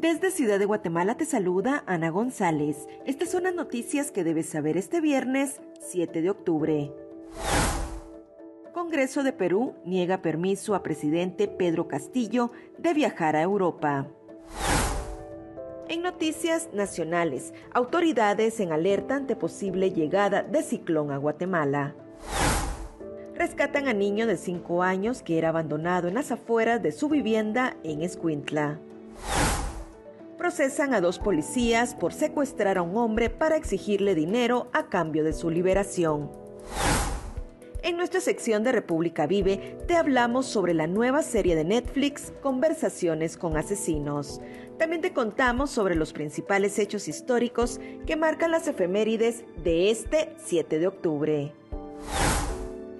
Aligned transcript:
Desde 0.00 0.30
Ciudad 0.30 0.58
de 0.58 0.64
Guatemala 0.64 1.14
te 1.18 1.26
saluda 1.26 1.84
Ana 1.86 2.08
González. 2.08 2.88
Estas 3.04 3.30
son 3.30 3.42
las 3.42 3.54
noticias 3.54 4.10
que 4.10 4.24
debes 4.24 4.46
saber 4.48 4.78
este 4.78 5.02
viernes 5.02 5.60
7 5.80 6.22
de 6.22 6.30
octubre. 6.30 6.90
Congreso 8.72 9.22
de 9.22 9.34
Perú 9.34 9.74
niega 9.84 10.22
permiso 10.22 10.74
a 10.74 10.82
presidente 10.82 11.48
Pedro 11.48 11.86
Castillo 11.86 12.50
de 12.78 12.94
viajar 12.94 13.36
a 13.36 13.42
Europa. 13.42 14.06
En 15.88 16.00
noticias 16.00 16.70
nacionales, 16.72 17.52
autoridades 17.70 18.58
en 18.60 18.72
alerta 18.72 19.16
ante 19.16 19.36
posible 19.36 19.90
llegada 19.90 20.42
de 20.42 20.62
ciclón 20.62 21.10
a 21.10 21.18
Guatemala. 21.18 21.94
Rescatan 23.34 23.86
a 23.86 23.92
niño 23.92 24.26
de 24.26 24.38
5 24.38 24.82
años 24.82 25.20
que 25.20 25.36
era 25.36 25.50
abandonado 25.50 26.08
en 26.08 26.14
las 26.14 26.32
afueras 26.32 26.82
de 26.82 26.92
su 26.92 27.10
vivienda 27.10 27.76
en 27.84 28.00
Escuintla 28.00 28.80
procesan 30.40 30.94
a 30.94 31.02
dos 31.02 31.18
policías 31.18 31.94
por 31.94 32.14
secuestrar 32.14 32.78
a 32.78 32.82
un 32.82 32.96
hombre 32.96 33.28
para 33.28 33.56
exigirle 33.56 34.14
dinero 34.14 34.70
a 34.72 34.86
cambio 34.86 35.22
de 35.22 35.34
su 35.34 35.50
liberación. 35.50 36.30
En 37.82 37.98
nuestra 37.98 38.22
sección 38.22 38.64
de 38.64 38.72
República 38.72 39.26
Vive 39.26 39.76
te 39.86 39.96
hablamos 39.96 40.46
sobre 40.46 40.72
la 40.72 40.86
nueva 40.86 41.22
serie 41.22 41.56
de 41.56 41.64
Netflix 41.64 42.32
Conversaciones 42.40 43.36
con 43.36 43.58
Asesinos. 43.58 44.40
También 44.78 45.02
te 45.02 45.12
contamos 45.12 45.70
sobre 45.70 45.94
los 45.94 46.14
principales 46.14 46.78
hechos 46.78 47.06
históricos 47.06 47.78
que 48.06 48.16
marcan 48.16 48.50
las 48.50 48.66
efemérides 48.66 49.44
de 49.62 49.90
este 49.90 50.34
7 50.38 50.78
de 50.78 50.86
octubre. 50.86 51.59